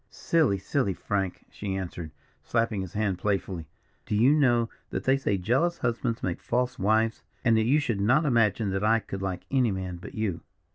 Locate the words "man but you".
9.69-10.41